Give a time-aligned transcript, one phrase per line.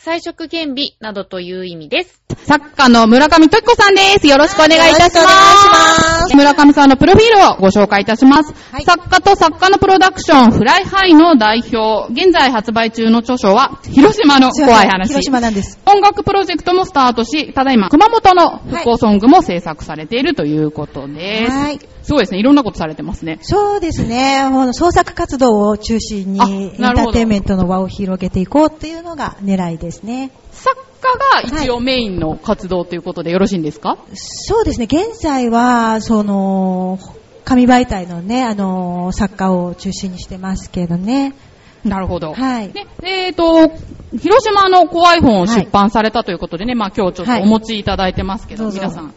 [0.00, 2.22] 彩色兼備などという意味です。
[2.46, 4.28] 作家の村上時子さんです。
[4.28, 5.16] よろしくお願いいたします。
[5.16, 8.54] よろしくお願いします村上さんのプロフィールをご紹介いたします。
[8.70, 12.12] はい作家と作家のプロダクション、フライハイの代表。
[12.12, 15.08] 現在発売中の著書は、広島の怖い話。
[15.08, 15.80] 広島なんです。
[15.84, 21.50] 音楽プロジェクトもスタートし、ただいま熊本の復興ソングも制作されているということです。
[21.50, 21.80] はい。
[22.02, 22.38] すごいですね。
[22.38, 23.38] いろんなことされてますね。
[23.42, 24.42] そうですね。
[24.72, 30.30] 創作活動を中心にあエンターテインメントの輪を広げていこうっていうのが狙いですね。
[30.52, 34.86] 作家が一応メインの活動ということでよろしいんですか、そうですね。
[34.86, 36.98] 現在は、その、
[37.44, 41.34] 紙媒体のね、あの、作家を中心にしてますけどね。
[41.84, 42.34] なるほど。
[42.34, 42.72] はい。
[42.72, 43.70] ね、えっ、と、
[44.16, 49.12] 広島の怖い本を出版されたということでね、まあ今日ちょっとお持ちいただいてますけど、はい皆さん、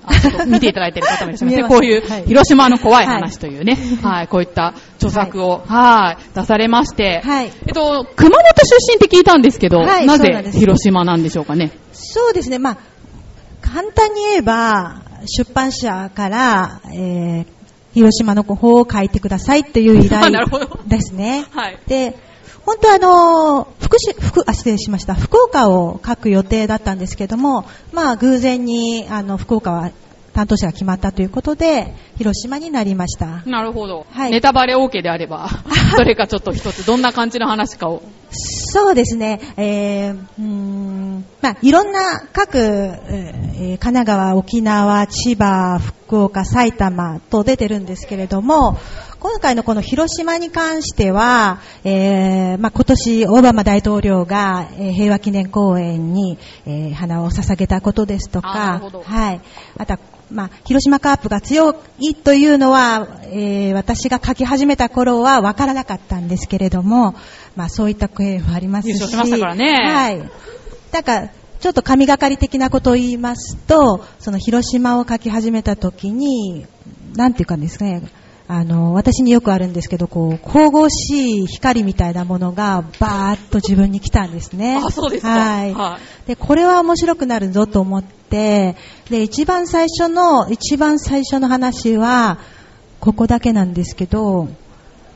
[0.48, 1.64] 見ていただいている方もいらっしゃいますね。
[1.70, 7.46] こういう、はい広島の怖い話というね、はい、 こういった著作を、はい、出されまして、はい。
[7.46, 11.72] えっと、熊本出身って聞いたんですけど、はいなぜ広島なんでしょうかね？
[11.94, 12.60] そうですね。
[12.60, 12.78] まあ、
[13.62, 17.46] 簡単に言えば、出版社から、えー、
[17.94, 20.32] 広島の方を書いてくださいっていう依頼
[20.88, 21.46] ですね。
[21.52, 21.80] はい。
[21.88, 22.16] で、
[22.66, 25.16] 本当はあの、福祉、福、あ、失礼しました。
[25.16, 29.92] 福岡を書く予定だったんですけども、まあ偶然に、あの、福岡は
[30.34, 33.42] 担当者が決まったということで、広島になりました。
[33.46, 34.06] なるほど。
[34.10, 35.50] はいネタバレ OK であれば、
[35.98, 38.02] どれかちょっと一つ、どんな感じの話かを。
[38.30, 48.78] そうですね、えー、うーん、まあいろんな各、えー神奈川、沖縄、千葉、福岡、埼玉と出てるんですけれども、
[49.22, 59.42] 今回のこの広島に関しては、えーまあ、今年オバマ大統領が、えー平和記念公園に、えー花を捧げたことですとかはい。
[59.78, 60.00] あとは、
[60.32, 67.14] まあ、広島カープが強いというのは、えー私が書き始めた頃は分からなかったんですけれども、
[67.56, 68.96] まあ、そういった声もありますし。
[68.96, 70.30] 優勝しましたからねはい。
[70.92, 76.66] だから、ちょっと神がかり的なことを言いますと、その広島を書き始めた時に、
[77.16, 78.02] なんていうかですね、
[78.54, 84.76] あの、私によくあるんですけど、こう、神々しい光みたいなものがバーッと自分に来たんですね。
[84.86, 85.30] あ、そうですか。
[85.30, 85.74] はい。
[85.74, 86.28] はい。
[86.28, 88.76] で、これは面白くなるぞと思って、
[89.10, 92.40] で、一番最初の、一番最初の話は、
[93.00, 94.50] ここだけなんですけど、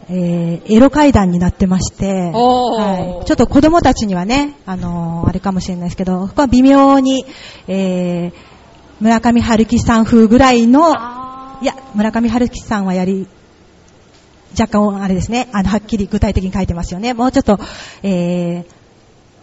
[0.07, 7.25] えー、エロ階段になってまして、はい、ちょっと子供たちにはね、あのーあれかもしれないですけど、ここは微妙に、
[7.67, 8.33] えー、
[9.01, 11.24] 村上春樹さん風ぐらいの、あ
[11.61, 13.27] いや、村上春樹さんはやり、
[14.59, 17.13] 若干、あれですね、あの、はっきり具体的に書いてますよね。
[17.13, 17.59] もうちょっと、
[18.03, 18.85] えー、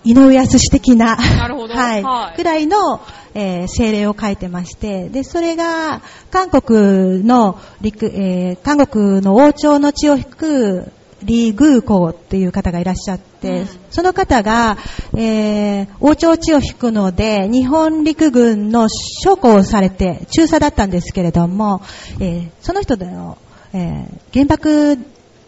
[0.05, 1.75] 井上康的な、なるほど。
[1.75, 2.37] はい、はい。
[2.37, 3.01] くらいの、
[3.35, 10.93] えー、精霊を書いてまして、で、それが、韓国の陸、えー、韓国の王朝の血を引く、
[11.25, 13.69] リー・グーコーっていう方がいらっしゃって、うん。
[13.91, 14.79] その方が、
[15.17, 21.83] えー、王朝血を引くので、日本陸軍の将校をされて、中佐だったんですけれども、
[22.21, 23.39] えーその人の、
[23.73, 24.99] えー原爆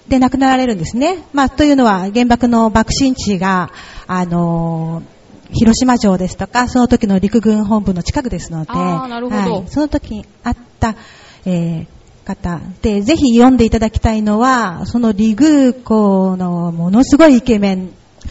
[0.08, 1.24] で亡くなられるんですね。
[1.32, 3.70] まあ、というのは、原爆の爆心地が、
[4.06, 5.14] あのー
[5.56, 9.70] 広島城ですとか、その時の陸軍本部の近くですので、はい。
[9.70, 10.96] その時にあった、
[11.44, 11.93] えー
[12.24, 12.60] 方。
[12.82, 17.90] で、ぜひ読んでいただきたいのは、そのリグーコのものすごいイケメン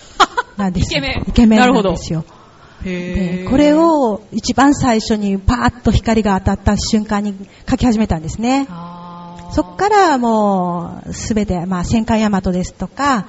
[0.58, 1.00] なんですよ。
[1.00, 1.30] イケメン。
[1.30, 1.92] イケメンななるほど。
[1.92, 2.26] んですよ。
[2.84, 7.34] でこれ、を一番最初にパーッと光が当たった瞬間に
[7.70, 8.68] 書き始めたんですね。
[9.52, 13.28] そこからもうすべて、まあ、戦艦大和ですとか、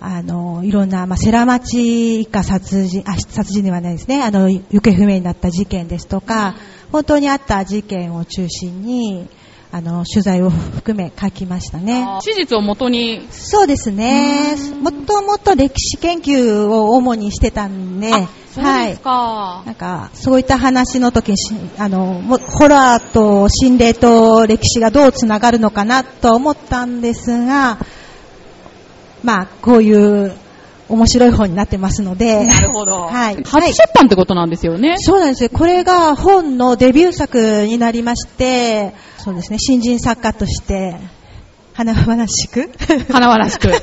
[0.00, 6.54] あの、いろんな、まあ、世羅町一家殺人、あ、殺人ではないですね、あの、行方不明になった事件ですとか、
[6.92, 9.28] 本当にあった事件を中心に、
[9.76, 12.02] あの、取材を含め書きましたね。
[12.22, 14.56] 史実をもとに、そうですね。
[14.80, 19.62] もともと歴史研究を主にしてたんで、あそうですか。
[19.66, 27.76] なんか、そういった話の時にし、あの、もホラーと心霊と歴史がどうつながるのかなと思ったんですが、
[29.22, 30.34] まあ、こういう
[30.88, 32.44] 面白い本になってますので。
[32.46, 33.00] なるほど。
[33.06, 33.36] はい。
[33.36, 34.96] 初はい出版ってことなんですよね。
[34.98, 35.50] そうなんですよ。
[35.52, 40.96] これが本のデビュー作になりまして、そうですね、新人作家として
[41.74, 42.70] 華々しく。
[43.12, 43.68] 華々しく。
[43.68, 43.78] はい。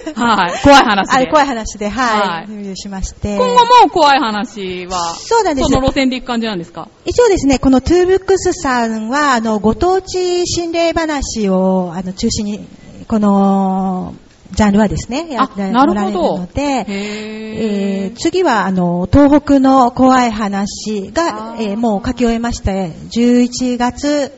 [0.63, 1.27] 怖い話で。
[1.27, 2.19] あ怖い話で、はい。
[2.29, 3.35] はいデビューしまして。
[3.37, 3.53] 今後
[3.83, 6.87] も怖い話は、そうなんですその路線で行く感じなんですか？
[7.05, 12.65] 一応ですね、このトゥーブックスさんは、あの、ご当地心霊話を、あの、中心に、
[13.07, 14.15] この、
[14.53, 18.17] ジャンルはですね、やってなるおられるほどので、へえーー。
[18.17, 24.31] 次は、あの、東北の怖い話がえーもう書き終えまして、11月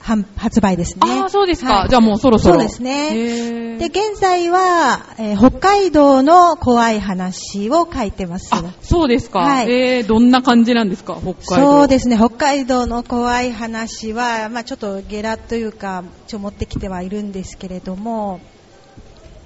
[0.00, 1.00] 販発売ですね。
[1.02, 1.80] ああ、そうですか。
[1.80, 2.54] はいじゃあもうそろそろ。
[2.54, 8.48] そうですねで、現在は、えー北海道の怖い話を書いてます。
[8.54, 9.40] あ、そうですか。
[9.40, 11.72] はいえー、どんな感じなんですか北海道。
[11.78, 18.40] そうですね、北海道の怖い話は、まあ、ちょっとゲラというか、ちょ持ってきてはいるんですけれども、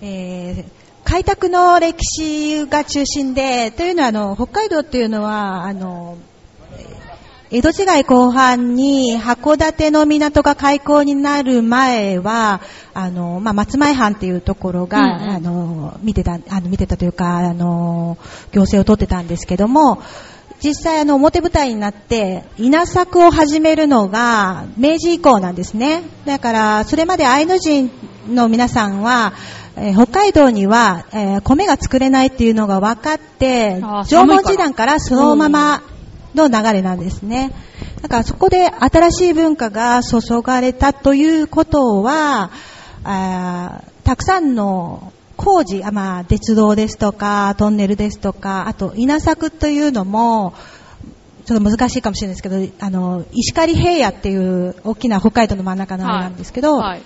[0.03, 6.17] えー開拓の歴史が中心で、というのはあの北海道っていうのはあの
[7.55, 12.63] 江戸時代後半に函館の港が開港になる前は、
[12.95, 18.17] あの、まあ、松前藩っていうところが、うんうんあの、見てた、あの、見てたというか、あの、
[18.53, 20.01] 行政を取ってたんですけども、
[20.65, 26.05] 実際あの、表舞台になって、稲作を始めるのが、明治以降なんですね。
[26.25, 27.91] だから、それまでアイヌ人
[28.31, 29.35] の皆さんは、
[29.77, 35.83] えー北海道には、えー米が作れないっていうのが分かって縄文時代からそのまま
[36.35, 37.53] の流れなんですね。
[38.03, 42.51] だからそこで新しい文化が注がれたということは、
[44.05, 50.55] たくさんの工事、あまあ、鉄道ですとか、トンネルですとか、あと稲作というのも、
[51.45, 57.03] ちょっと難しいかもしれないですけど、あの、石狩平野っていう大きな北海道の真ん中のあれなんですけど、はい。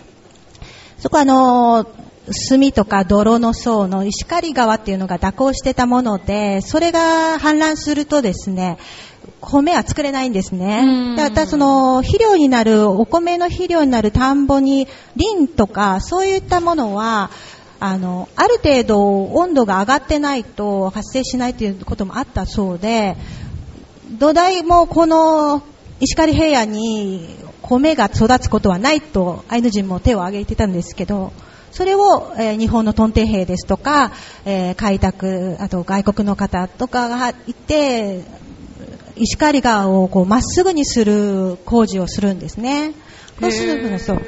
[0.99, 1.87] そこはあの、
[2.27, 8.79] 炭とか泥の層の石狩川っていうのが蛇行してたもので、それが氾濫するとですね、
[9.41, 11.17] 米は作れないんですうねん。
[11.17, 17.31] だからその肥料になる、お米の肥料になる田んぼにリンとかそういったものは、
[17.79, 23.17] あの、ある程度温度が上がってないと発生しないということもあったそうで、
[24.19, 25.63] 土台もこの
[26.01, 31.33] 石狩平野に米が育つことはないとアイヌ人も手を挙げてたんですけど、
[31.77, 34.11] それを、えー日本のトンテ兵ですとか、
[34.47, 38.25] えー開拓、あと外国の方とかがいて、
[39.15, 42.95] 石狩川をこうまっすぐにする工事をするんですね。
[43.39, 44.23] そうするとそう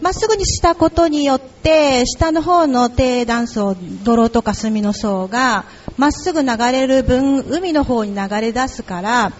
[0.00, 3.74] まっすぐにしたことによって、下の方の低断層、
[4.04, 5.64] 泥とか炭の層が、
[5.96, 9.32] まっすぐ流れる分、海の方に流れ出すから、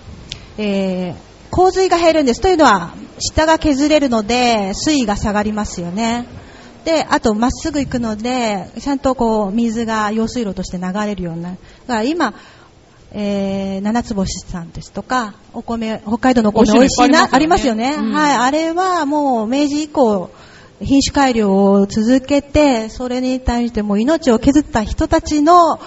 [0.58, 2.41] えー洪水が減るんです。
[2.41, 6.42] というのは、下が削れるので、水位が下がりますよね。
[6.84, 11.56] で、あと、まっすぐ行くので、ちゃんとこう、水が用水路として流れるようになる。
[11.87, 12.34] だから今、
[13.14, 18.12] えー、七つ星さんですとか、お米、北海道のお米美味しいな、ありりますすよねね。
[18.12, 20.31] はい、あれはもう明治以降、
[20.81, 25.79] 品種改良を続けて、それに対してもう命を削った人たちの、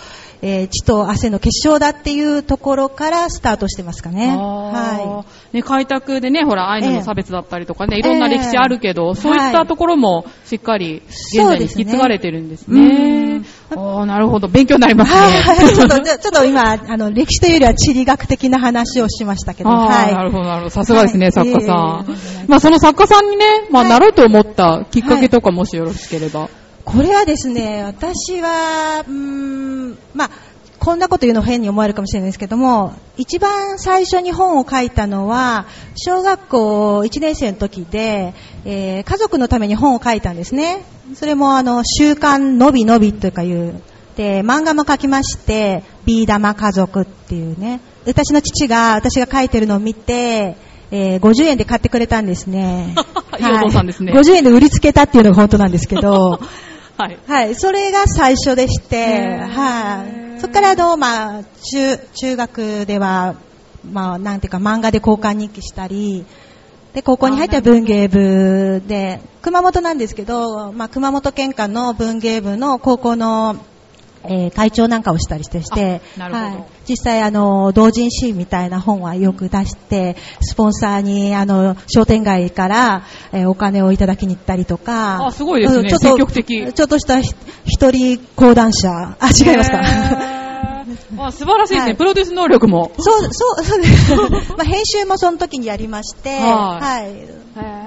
[0.48, 4.28] えー血と汗の結晶だっていうところからスタートしてますかね。
[4.38, 13.40] はね、開拓でね、ほら、アイヌの差別だったりとかね、ええいろんな歴史あるけど、ええそういったところもしっかり現在に引き継がれてるんですね。
[13.40, 14.48] ですああ、なるほど。
[14.48, 15.20] 勉強になりますね。
[15.20, 15.76] はい。
[15.76, 20.14] ちょっと、ちょっと今、あの、歴史というよりは地理学的な話をしましたけど、はい。
[20.14, 20.70] なるほど、なるほど。
[20.70, 22.46] さすがですね、はい作家さんえ。
[22.48, 26.50] まあ、その作家さんにね、まあ、はいなろうと思ったきっかけとかもしよろしければ。
[26.86, 30.30] これはですね、私は、うーん、まあ、
[30.80, 35.66] こんなこと言うの変に思われるかもしれないですけども、一番最初に本を書いたのは、
[35.96, 40.84] 小学校1年生の時で、えー家族のために本を書いたんですね。
[41.16, 43.82] それもあの、週刊のびのびというかいう、
[44.16, 47.82] で、漫画も書きまして、ビー玉家族っていうね。
[48.06, 50.56] 私の父が、私が書いてるのを見て、
[50.92, 52.94] えー50円で買ってくれたんですね。
[53.40, 56.40] いいお父さんですね50円で売りつけたっていうのが本当なんですけど、
[56.98, 57.20] はい。
[57.28, 60.06] はい、それが最初でして、は
[60.38, 60.40] い。
[60.40, 63.36] そこからあの、まあ、中、中学では、
[63.92, 66.26] まあ、なんていうか漫画で交換日記したり、
[66.94, 73.58] で、高校に入っては文芸部で、熊本なんですけど、まあ、熊本県下の文芸部の高校の、
[74.30, 76.46] えー会長なんかをしたりしてして、あなるほど。
[76.48, 85.80] はい、実際あの、同人誌みたいな本はよく出して、スポンサーにあの、商店街から、えーお金をいただきに行ったりとか、あすごいですね。
[85.80, 86.74] うんちょっと積極的。
[86.74, 87.34] ちょっとしたひ
[87.66, 90.36] 一人講談社、あ、違いますか。
[91.18, 91.96] あ素晴らしいですね、はい。
[91.96, 92.92] プロデュース能力も。
[92.98, 94.16] そう、そう、そうです。
[94.56, 96.84] まあ、編集もその時にやりまして、はい。
[96.84, 97.85] はい。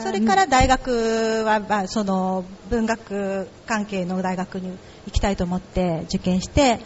[0.00, 4.70] それから大学は、まあ、その文学関係の大学に
[5.06, 6.80] 行きたいと思って受験して、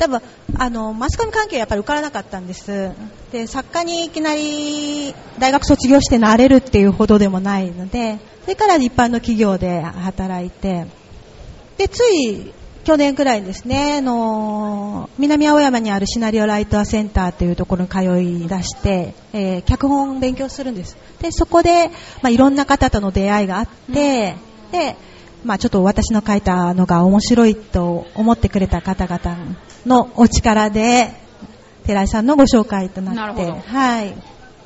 [0.00, 0.22] 多分
[0.56, 2.92] あのマスコミ関係はやっぱり受からなかったんです。
[3.32, 10.86] で作家にいきなり大学卒業してなれるっていうほどでもないのでそれから一般の企業で働いて
[11.76, 12.52] でつい
[12.84, 20.96] 去年くらいにですね、あの南青山にあるシナリオライターセンターというところに通い出して、えー、脚本を勉強するんです。
[21.20, 21.88] で、そこで、
[22.22, 24.96] まあ、いろんな方との出会いがあって、うん、で、
[25.44, 29.36] まあ、ちょっと私の書いたのが面白いと思ってくれた方々
[29.86, 31.12] のお力で、
[31.86, 34.14] 寺井さんのご紹介となって、はい。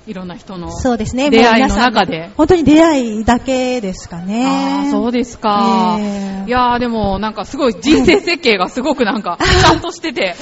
[0.07, 1.31] いろんな人のそうですね。
[1.31, 2.31] 出会いの中で。
[2.37, 4.45] 本当に出会いだけですかね。
[4.47, 5.97] ああ、そうですか。
[5.99, 10.37] えー、いやーでもなんかすごい人生設計がすごくなんか、 ちゃんとしてて。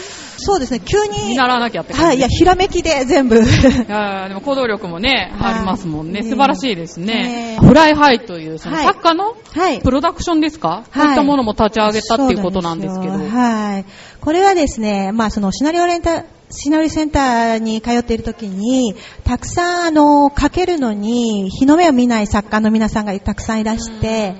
[0.45, 1.28] そうですね、急に。
[1.28, 3.37] 見習わなきゃってはい、いや、ひらめきで全部。
[3.37, 3.38] い
[3.88, 6.25] やでも行動力もね、ありますもんね。
[6.25, 7.57] 素晴らしいですね。
[7.61, 13.12] Fly High という、その作家の、はい、プロダクションですか、はい、こういったものも立ち上げたっていうことなんですけど。
[13.12, 13.85] はい。
[14.21, 18.94] これはですね、まあそのシナリオセンタ、シナリオセンターに通っている時に、
[19.25, 24.35] たくさんあの、書けるのに、日の目を見ない作家の皆さんがたくさんいらして、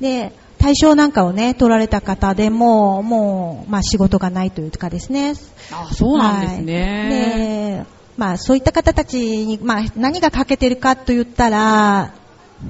[0.00, 5.34] で、大賞なんかをね、取られた方でも、もう、まあ仕事がないというかですね。
[5.72, 7.08] あ、そうなんですね。
[7.10, 12.14] はい、で、まあそういった方たちに、まあ何が欠けてるかと言ったら、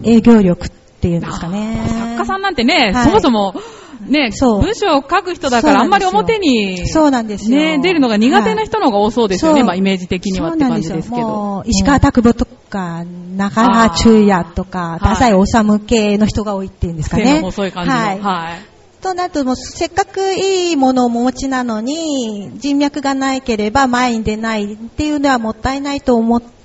[0.03, 1.81] 営業力っていうんですかね。
[1.87, 3.55] 作家さんなんてね、はい、そもそも、
[4.01, 4.61] ね、そう。
[4.63, 7.59] 文章を書く人だからあんまり表に、そうなんですよ。
[7.59, 11.63] ね、出るのが苦手な人の方が多そうですよね、はい、まあイメージ的にはって感じですけど。
[11.67, 13.05] 石川拓母とか、
[13.37, 17.41] 中原中也とか、太宰治系の人が多いっていうんですかね。
[17.41, 17.97] 細い感じの。
[17.97, 18.21] はい。
[18.21, 18.77] はい
[19.07, 26.56] となると、もうせっかくいいものをお持ちなのに、人脈がないければ前に出ないっていうのはもったいないと思って、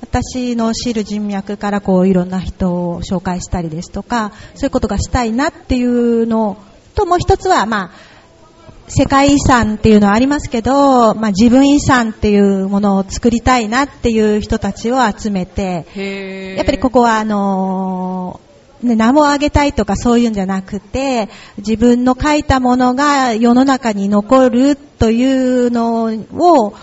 [0.00, 6.56] 私の知る人脈からこういろんな人を紹介したりですとか、そういうことがしたいなっていうの
[6.94, 7.90] と、もう一つは、まあ、
[8.88, 15.86] 世界遺産っていうのはありますけど、まあ、自分遺産っていうものを作りたいなっていう人たちを集めて、
[16.56, 18.40] やっぱりここはあの
[18.82, 21.28] ね、名も上げたいとかそういうんじゃなくて、
[21.58, 26.74] 自分の書いたものが世の中に残るというのを、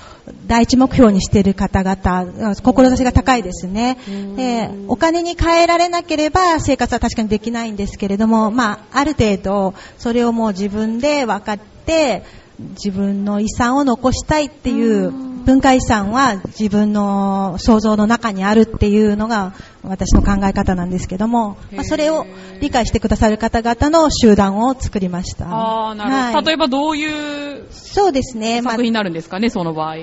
[0.47, 3.97] 第一目標にしている方々、志が高いですね。
[4.35, 12.23] でお金に換えられなければ生活は確かにできないんですけれども、まあ、ある程度、それをもう自分で分かって、
[12.59, 15.11] 自分の遺産を残したいっていう
[15.47, 22.25] 文化遺産は自分の想像の中にあるっていうのが私の考え方なんですけども、まあ、それを
[22.59, 25.45] 理解してくださる方々の集団を作りました。
[25.45, 29.95] あなるほど、はい、例えばどういうそうですね、作品になるんですかね、その場合。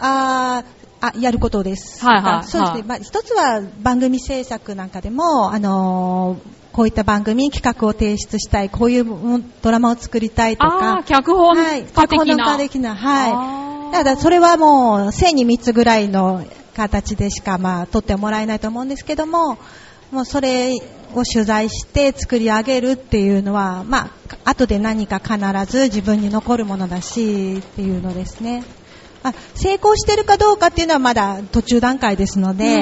[0.00, 0.62] あ
[1.00, 2.06] あ、やることです。
[2.06, 2.44] はいはい。
[2.44, 2.84] そうですね。
[2.86, 9.04] まあ、一つは番組制作なんかでも、あのー、こういった番組に企画を提出したい、こういう
[9.60, 11.02] ドラマを作りたいとか。
[11.04, 12.02] 脚本家的な。
[12.02, 13.77] 脚本家的な、はい。
[13.92, 19.58] だからそれはもう、1000に3つぐらいの形でしか、まあ、撮ってもらえないと思うんですけども、
[20.10, 20.72] もうそれ
[21.14, 24.10] を取材して作り上げるっていうのは、ま
[24.44, 25.38] あ、後で何か必
[25.70, 28.64] ず自分に残るものだし、っていうのですね。
[29.22, 32.76] あ成功してるかどうかっていうのはまだ途中段階ですので、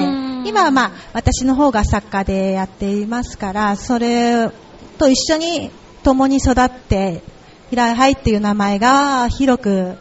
[0.44, 4.50] 今はまあ私の方が作家でやっていますから、それ
[4.98, 5.70] と一緒に
[6.02, 7.22] 共に育って、
[7.70, 9.96] 平井ハイっていう名前が広く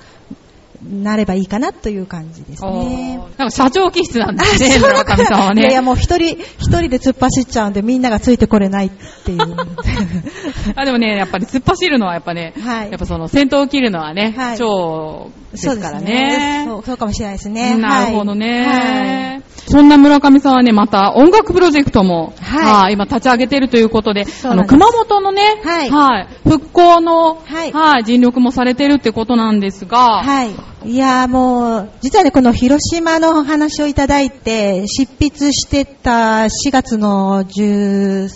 [0.90, 3.20] なればいいかなという感じですね。
[3.38, 5.62] なんか社長気質なんですね、村上さんはね。
[5.62, 8.92] いやいやもう一人、一人で突っ走っちゃうんでみんながついてこれないっ
[9.26, 9.40] ていう。
[10.76, 16.66] あでもね、やっぱり突っ走るのはやっぱね、はい、やっぱその先頭を切るのはね、はい、超ですからね。
[16.68, 17.76] そう、そうかもしれないですね。
[17.78, 18.66] なるほどね。
[18.66, 19.44] はい、
[19.76, 30.56] そんな村上さんはね、また音楽プロジェクトも、はい、今立ち上げているということで、あの、熊本のね、はい、はい、復興の、はい、はい、尽力もされてるってことなんですが、はい。
[30.86, 38.30] いやもう、実はね、この広島の話をいただいて、執筆してた4月の14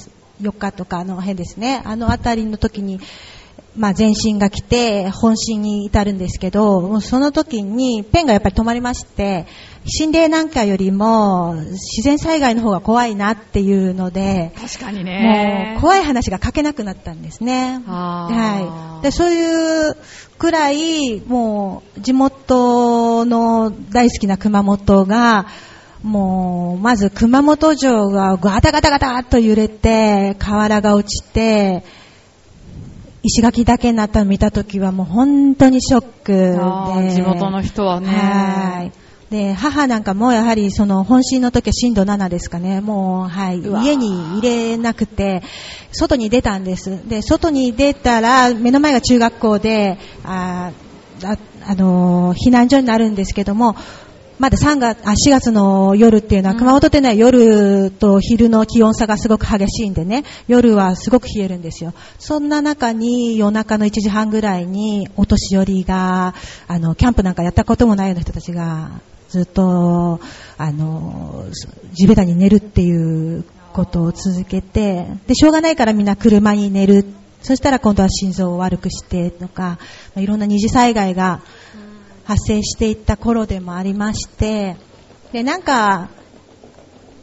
[0.57, 2.99] 日とかの辺ですね、あのあたりの時に、
[3.79, 9.45] まあ、前進が来て、本心に至るんですけど、その時にペンがやっぱり止まりまして、
[9.85, 15.75] 心霊なんかよりも自然災害の方が怖いなっていうので、確かにね。
[15.75, 17.81] もう怖い話が書けなくなったんですね。
[17.87, 19.03] はい。
[19.03, 19.95] で、そういう
[20.37, 25.47] くらい、もう地元の大好きな熊本が、
[26.03, 31.85] もう、まず熊本城がガタガタガタっと揺れて、瓦が落ちて、
[33.23, 36.31] 石垣だけになったのを見たときはもう本当にショック
[37.01, 37.15] で。
[37.15, 38.07] 地元の人はね。
[38.07, 38.91] はい。
[39.29, 42.81] で、母なんかもやはりその本震の時は震度7ですかね。
[42.81, 43.59] もう、はい。
[43.59, 45.43] 家に入れなくて、
[45.91, 47.07] 外に出たんです。
[47.07, 50.71] で、外に出たら、目の前が中学校で、あ
[51.23, 53.75] あ、あの、避難所になるんですけども、
[54.39, 61.93] まだ3月、あ、4月の夜っていうのは、熊本っていうのは夜と昼の気温差がすごく激しいんでね、夜はすごく冷えるんですよ。
[62.19, 66.33] そんな中に夜中の1時半ぐらいにお年寄りが、
[66.69, 70.21] あの、キャンプなんかやったこともないような人たちが、ずっと、
[70.57, 71.43] あの、
[71.93, 73.43] 地べたに寝るっていう
[73.73, 77.05] ことを続けて、で、しょうがないからみんな車に寝る。
[77.41, 79.79] そしたら今度は心臓を悪くしてとか、
[80.15, 81.41] いろんな二次災害が
[82.29, 84.77] 発生していった頃でもありまして、
[85.31, 86.11] で、なんか、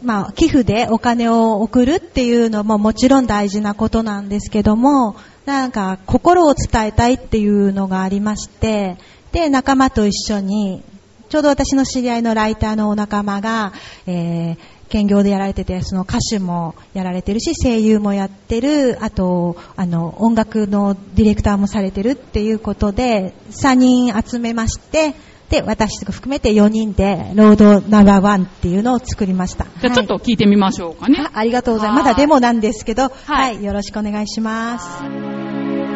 [0.03, 8.97] まあ、寄付でお金を送るっていうのももちろん大事なことなんですけども、なんか心を伝えたいっていうのがありまして、
[9.31, 10.83] で、仲間と一緒に、
[11.29, 13.73] ちょうど私の知り合いのライターのお仲間が、
[14.09, 25.15] えー、兼業でやられてて、その歌手もやられてるし、声優もやってる、あと、あの、音楽のディレクターもされてるっていうことで、3人集めまして、
[25.51, 29.67] で、私とか含めて4人で、ロードナンバーワンっていうのを作りました。
[29.81, 31.19] じゃあちょっと聞いてみましょうかね。
[31.19, 32.05] はい、ありがとうございます。
[32.05, 33.11] まだデモなんですけど、はい、
[33.55, 35.05] はい、よろしくお願いします。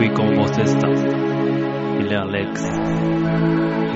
[0.00, 2.62] We como esta, y Alex,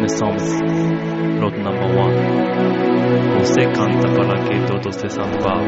[0.01, 0.95] y somos
[1.41, 2.94] road number one.
[3.33, 5.63] のせかんたパラケートとせさんば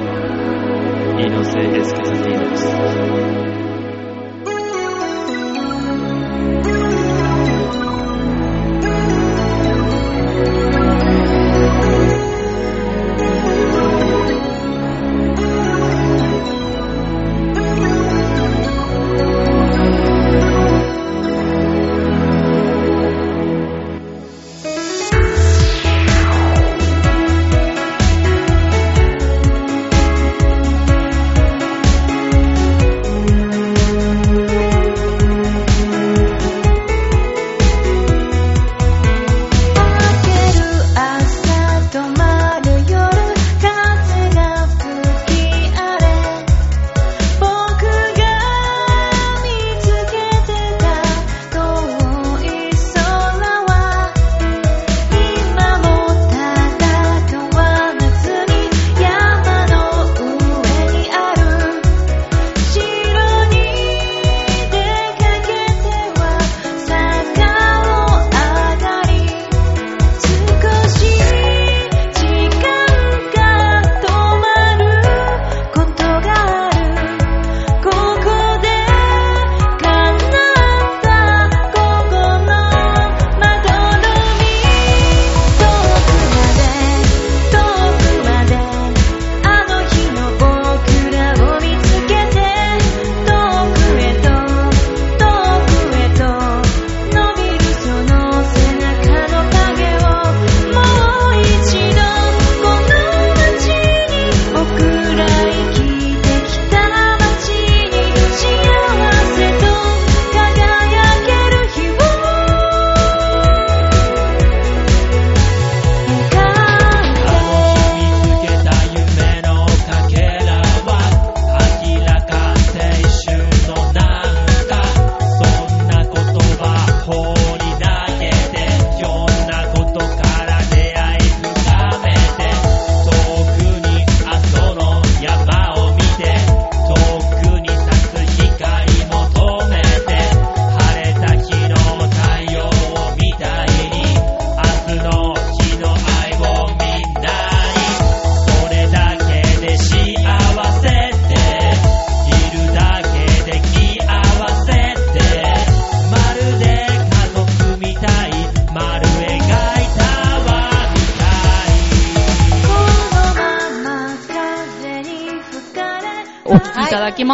[1.19, 3.56] いのせいですけです。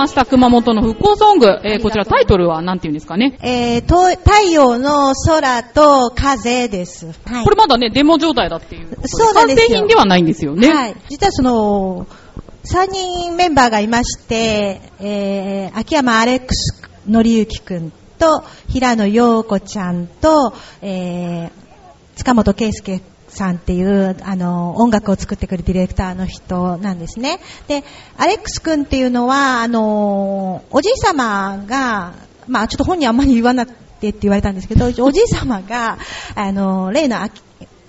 [0.03, 1.47] ました熊本の復興ソング。
[1.63, 3.39] えー、こちらタイトルは何て言うんですかね？
[3.41, 7.07] えー、太陽の空と風です。
[7.25, 10.69] はい、これまだね、デモ状態だっていうそうなんです完成品ではないんですよね。
[10.73, 10.97] はい。
[11.09, 12.09] 実はその、
[12.65, 21.51] 3人メンバーがいまして、えー、秋山アレックスのりゆきくんと、平野陽子ちゃんと、えー、
[22.17, 23.01] 塚本圭介
[23.35, 27.41] さんっていう、あの、音楽を作ってくるディレクターの人なんですね。
[27.69, 27.85] で、
[28.17, 32.15] アレックス君っていうのは、あの、おじい様が、
[32.47, 35.99] まあちょっと本人あんまり言わなくてって言われたんですけど、おじい様が、
[36.35, 37.17] あの、例の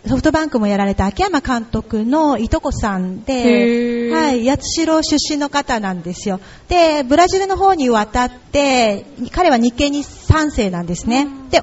[0.06, 6.42] ソフトバンクもやられた秋山監督のいとこさんで、はい、八代出身の方なんですよ。
[6.68, 11.28] で、ブラジルの方に渡って、彼は日系に3世なんですね。
[11.50, 11.62] で、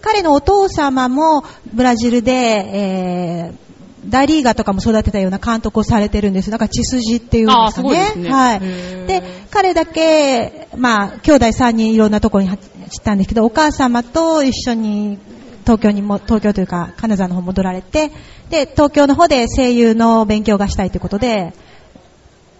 [0.00, 3.70] 彼のお父様もブラジルで、えー
[4.06, 6.50] 大リーガーとかも育てたような監督をされてるんです。
[6.50, 8.14] なんか血筋っていうんですかね。
[8.16, 8.60] ねはい。
[8.60, 12.58] で、彼だけ、まあ、兄弟3人いろんなところに知っ
[13.04, 15.18] たんですけど、お母様と一緒に
[15.64, 18.10] 東京にも、東京というか、金沢の方戻られて、
[18.48, 21.52] で、東京の方で声優の勉強がしたいということで、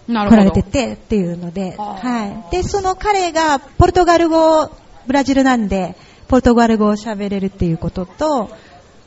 [0.07, 2.55] 来られててっていうので、はい。
[2.55, 4.69] で、その彼がポルトガル語、
[5.07, 5.95] ブラジルなんで、
[6.27, 8.49] ポルトガル語を喋れるっていうことと、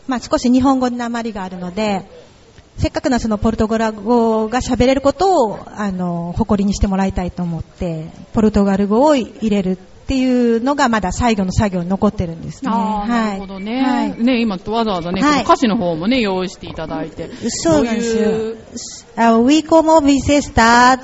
[0.07, 2.09] まあ少し日本語に鉛があるので、
[2.76, 12.70] せっかくのそのポルトガル語が喋れることを、あの、誇りにしてもらいたいと思って、ポルトガル語を入れるっていうのがまだ最後の作業に残ってるんですね。
[12.70, 13.80] はい、なるほどね。
[13.80, 17.30] はい、ね、今わざわざね、はい、歌詞の方もね、用意していただいて。
[17.48, 18.30] そうなんですよ。
[19.16, 21.00] あ、ウィコモビセスタ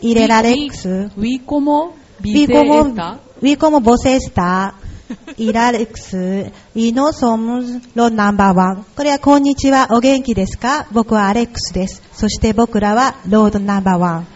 [0.00, 0.88] 入れられックス。
[0.88, 4.74] ウィコモビセスタウィコモボセスタ
[5.38, 8.84] イラレックス、イノソムロナンバーワン。
[8.94, 10.86] これはこんにちは、お元気ですか？
[10.92, 12.02] 僕はアレックスです。
[12.12, 14.26] そして僕らはロードナンバーワン。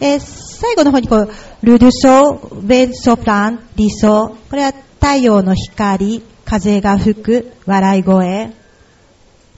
[0.00, 1.30] えー、最後の方にこう、
[1.62, 4.36] ルルソ、ベルソプラン、理想。
[4.48, 8.52] これは太陽の光、風が吹く、笑い声。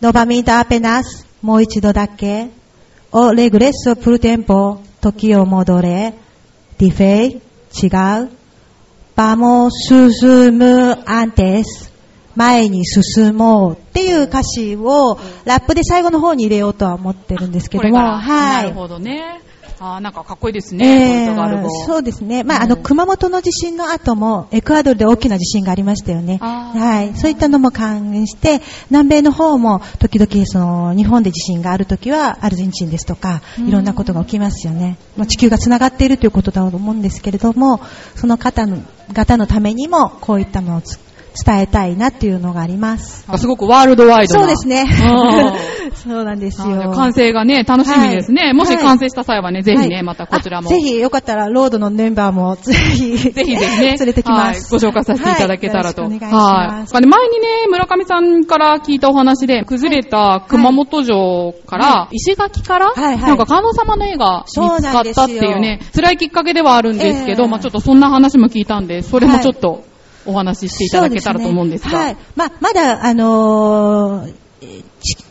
[0.03, 2.48] ノバミンタアペナス、もう一度だけ。
[3.12, 6.14] オレグレッソプルテンポ、時を戻れ。
[6.79, 7.40] ディフェイ、
[7.81, 8.31] 違う。
[9.16, 11.92] バモ進むアンテス。
[12.35, 17.96] 前に進もうっていう歌詞をラップで最後の方に入れようとは思ってるんですけども。
[17.96, 18.64] はい。
[18.64, 19.40] なるほどね。
[19.87, 22.42] あなんかかっこいいですね、えー、そうですね。
[22.42, 26.38] まあ、あの、熊本の地震の後も、エクアドルで大きな地震がありましたよね。
[26.38, 27.14] はい。
[27.14, 34.97] そういったのも関連して、南米の方も、時々、その、日本で地震があるときは、アルゼンチンですとか、いろんなことが起きますよね。
[35.18, 37.81] まあ、地球が繋がっているということだと思うんですけれども、
[38.14, 38.79] その方の、
[39.12, 40.81] 方のためにも、こういったものを
[41.44, 43.27] 伝えたいなっていうのがあります。
[43.37, 44.40] すごくワールドワイドな。
[44.40, 44.87] そうですね。
[45.94, 46.92] そうなんですよ。
[46.94, 48.42] 完成がね、楽しみですね。
[48.42, 50.68] はい、もし完成した際はね、ぜひね、またこちらも。
[50.68, 54.70] ぜひ、よかったら、ロードのメンバーも、 ぜひ、ぜひですね、連れてきます。
[54.70, 56.03] ご紹介させていただけたらと。
[56.03, 56.94] はい、お願いします。
[56.94, 57.16] 前にね、
[57.70, 69.85] 村上さんから聞いたお話で、崩れた熊本城から、石垣から、なんか観音様の絵が見つかったっていうね、辛いきっかけではあるんですけど、まあちょっとそんな話も聞いたんで、それもちょっと、
[70.27, 71.91] お話ししていただけたらと思うんですが。
[71.91, 72.17] すね、はい。
[72.37, 74.35] まあ、まだ、あのー、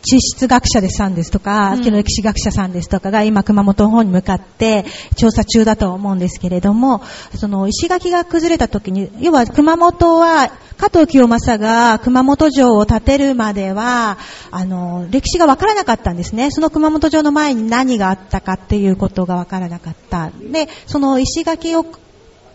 [0.04, 7.02] 地質学者さんですとか、うん、歴史学者さんですとかが今熊本の方に向かって調査中だと思うんですけれども、
[7.36, 14.18] その石垣が崩れた時に、要は熊本は加藤清正が熊本城を建てるまでは、
[14.52, 16.52] あの、歴史がわからなかったんですね。
[16.52, 20.30] その熊本城の前に何があったかっていうことがわからなかった。
[20.30, 21.86] で、その石垣を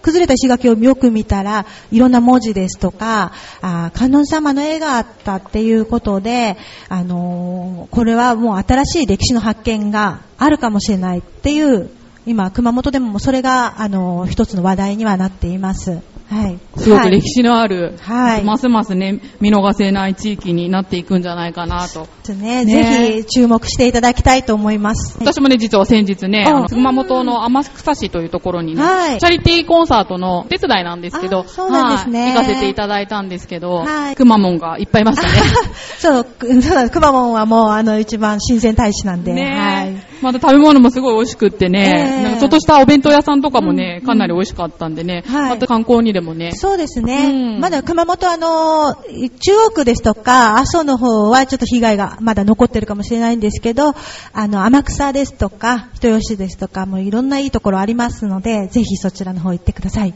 [0.09, 6.57] 崩れた石垣をよく見たら、いろんな文字ですとか、あ観音様の絵があったっていうことで、
[6.89, 11.91] あのー、これはもう新しい歴史の発見があるかもしれないっていう、
[12.25, 15.99] 今、熊本でもそれが、あのー、一つの話題にはなっています。
[16.31, 16.59] はい。
[16.77, 18.45] すごく歴史のある、はい。
[18.45, 22.07] ますますね、見逃せない地域になっていくんじゃないかなと。
[22.35, 25.17] ね、ねぜひ注目していただきたいと思います。
[25.19, 35.29] 私もね、実は先日ね、あの熊本の天草市というところにね、はい、チャリティーコンサートの手伝いなんですけど、そうなんですね、はい、行かせていただいたんですけど、はい、くまモンがいっぱいいましたね。
[35.99, 36.27] そう、
[36.61, 40.09] そうくまモンはもうあの一番親善大使なんで、ね、はい。
[40.23, 46.51] また食べ物もすごい美味しくってね、えー、なんかちょっとしたお弁当屋さんとかもね、うん、かなり美味しかったんでね、はい、また観光にでもね。
[46.53, 47.31] そうですね。
[47.55, 53.95] うん、まだ熊本あの、中央区ですとか、阿蘇の方はちょっと被害がまだ残ってるかもしれないんですけど、
[54.33, 60.15] あの、天草ですとか、人吉ですとか、もういろんないいところありますので、ぜひそちらの方行ってください。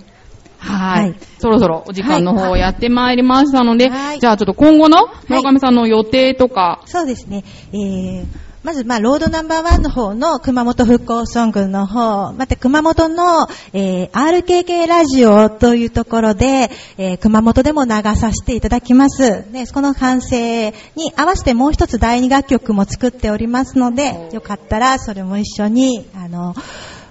[0.59, 1.15] はい。
[1.39, 6.83] そろそろお時間の方やってまいりましたので、はい、じゃあちょっと今後の村上さんの予定とか。
[6.87, 7.45] そうですね。
[7.73, 19.51] えーまず、まあ、ロードナンバーワンの方の熊本復興ソングの方、また熊本の、えー、RKK ラジオというところで、えー、熊本でも流させていただきます。
[19.51, 26.55] で、この完成に合わせてもう一つ第二楽曲も作っておりますので、よかったらそれも一緒に、あの、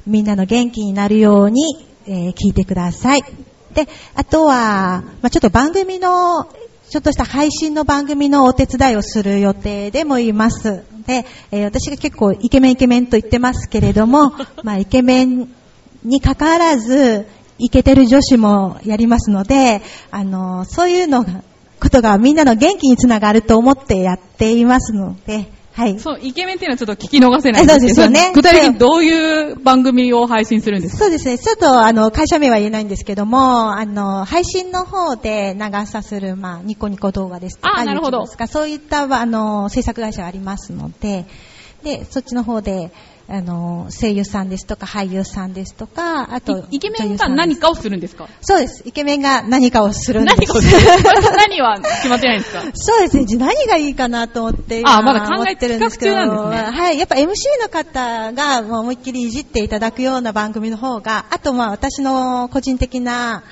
[0.07, 3.23] みんなの元気になるように、えー、聞いてください。
[3.73, 6.45] で、あとは、まあ、ちょっと番組の
[6.91, 10.83] ちょっとした配信の番組のお手伝いをする予定でもいます。
[11.01, 14.33] で、えー、私が結構イケメンイケメンと言ってますけれども、
[14.63, 15.47] まあイケメン
[16.03, 21.43] に関わらず、イケてる女子もやりますので、あの、そういうのが、
[21.79, 25.99] ことがみんなの元気につながると思ってやっていますので、はい。
[25.99, 27.95] そう、イケメンっていうのはちょっと聞き逃せないんですけど。
[27.95, 28.31] そうですよね。
[28.35, 31.05] 具体的にどういう番組を配信するんですか？
[31.05, 31.37] そうですね。
[31.37, 38.25] ちょっと、あの、会社名は言えないんですけども、あの、配信の方で流さする、まあ、ニコニコ動画ですとか、あ、なるほど。
[38.27, 41.25] そういった、あの、制作会社がありますので、
[41.83, 42.91] で、そっちの方で、
[43.33, 48.27] あの、声優さんですとか、俳優さんですとか、あと、イケメンが何かをするんですか？
[48.41, 48.83] そうです。
[48.85, 50.37] イケメンが何かをするんです。
[50.37, 52.61] 何かをする何は決まってないんですか？
[52.73, 53.25] そうですね。
[53.37, 54.83] 何がいいかなと思って。
[54.85, 56.15] あ、まだ考えてるんですけど。
[56.15, 56.99] はい。
[56.99, 57.27] やっぱ MC
[57.61, 63.43] の方が思いっきりいじっていただくような番組の方が、あとまあ私の個人的な、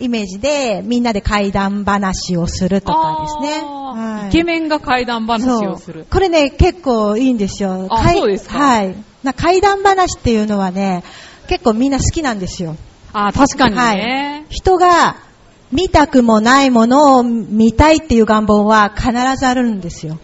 [0.00, 3.64] イメージで、みんなで怪談話をするとかですね。
[3.64, 6.06] はい、イケメンが怪談話をする。
[6.08, 7.88] これね、結構いいんですよ。
[7.90, 8.94] あ、そうですかはい。
[9.22, 11.02] な怪談話っていうのはね、
[11.48, 12.76] 結構みんな好きなんですよ。
[13.12, 13.80] あ、確かにね。
[13.80, 14.46] はい。
[14.50, 15.16] 人が
[15.72, 20.18] 見たくもないものを見たいっていう願望は必ずあるんですよ。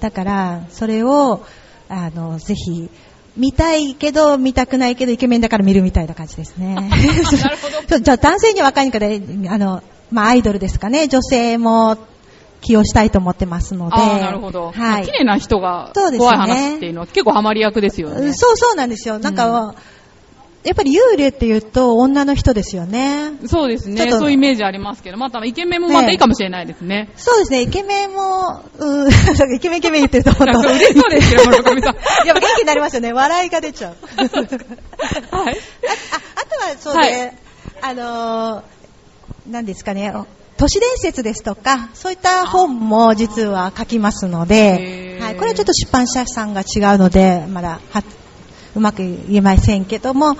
[0.00, 1.44] だから、それを、
[1.88, 2.90] あの、ぜひ、
[3.36, 6.74] 見たいけど、見たくないけど、イケメンだから見るみたいな感じですね。
[6.74, 6.88] なる
[7.56, 7.98] ほど。
[8.00, 11.08] じゃあ男性には若いから、あの、まあ、アイドルですかね。
[11.08, 11.98] 女性も
[12.66, 13.96] 起用したいと思ってますので。
[13.96, 14.72] あなるほど。
[14.72, 15.06] はい。
[15.06, 18.32] 綺麗な人が怖い話っていうのは結構ハマり役ですよね。
[18.32, 19.18] そうそうなんですよ。
[19.20, 19.74] なんか、うん
[20.66, 23.30] やっぱり幽霊って言うと女の人ですよね。
[23.46, 24.10] そうですね。
[24.10, 27.08] そういうイメージありますけど、またイケメンもまたいいかもしれないですね。
[27.14, 27.60] そうですね。
[27.60, 29.08] イケメンも、う
[29.54, 30.68] イケメンイケメン言ってると思うと。
[30.68, 31.94] 嬉しそうですよ、村上さん。
[32.26, 33.12] やっぱ元気になりますよね。
[33.12, 33.94] 笑いが出ちゃう。
[33.94, 34.28] はい。
[35.30, 37.32] ああとはそうで、はい、
[37.82, 38.62] あのー、
[39.48, 40.12] 何ですかね。
[40.56, 47.80] 都市伝説ですとか、そういった本も実は書きますので、はい、これはちょっと出版社さんが違うので、まだ
[48.74, 50.36] うまく言えませんけども、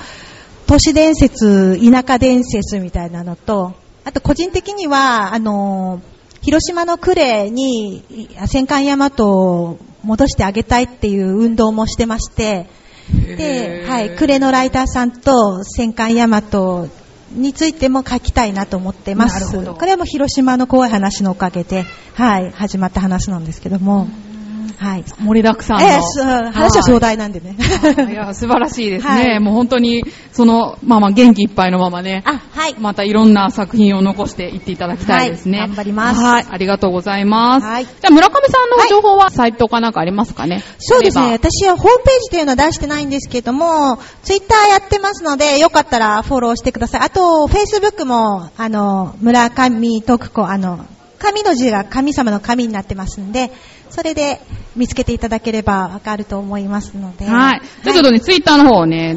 [0.67, 3.75] 都市伝説、田舎伝説みたいなのと、
[4.05, 6.01] あと個人的には、あの、
[6.41, 8.05] 広島の呉に
[8.47, 12.67] 戦艦大和を戻してあげたいっていう運動もしてまして、
[13.13, 16.89] で、はい、呉のライターさんと戦艦大和
[17.33, 19.53] についても書きたいなと思ってます。
[19.57, 21.85] これはもう広島の怖い話のおかげで、
[22.15, 24.09] はい、始まった話なんですけども。
[24.21, 24.26] うん
[24.79, 25.05] はい。
[25.21, 25.87] 盛りだくさんの。
[25.87, 27.57] えー、話は壮大なんでね。
[28.11, 29.11] いや、素晴らしいですね。
[29.11, 32.23] はい、もう本当に、その、まあまあ元気いっぱいのままね。
[32.27, 32.77] あ、はい。
[32.79, 35.61] またいろんな作品を残していっていただきたいですね。
[35.61, 36.21] はい、頑張ります。
[36.21, 36.47] はい。
[36.51, 37.67] ありがとうございます。
[37.67, 37.85] はい。
[37.85, 41.33] じゃあ村上さんの情報はサイトかなんかありますかね、そうですね。
[41.33, 47.01] 私はホームページというのは出してないんですけども、ツイッターやってますので、よかったらフォローしてください。
[47.03, 50.85] あと、フェイスブックも、あの、村上徳子、あの、
[51.19, 53.51] 神の字が神様の神になってますんで、
[53.91, 54.41] それで
[54.77, 57.27] 見つけていただければわかると思いますので。
[57.27, 57.61] はい。
[57.83, 59.17] ということで、ね、ツイッターの方をね、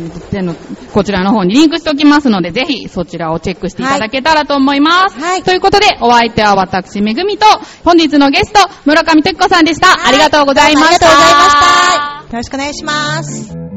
[0.93, 5.19] こちらの方にリンクしておきますので、ぜひそちらをチェックしていただけたらと思います。
[5.19, 5.43] はい。
[5.43, 7.45] ということで、お相手は私、めぐみと、
[7.83, 10.07] 本日のゲスト、村上徹子さんでした。
[10.07, 10.87] ありがとうございました。
[10.87, 12.31] ありがとうございました。
[12.31, 13.69] よろしくお願いします。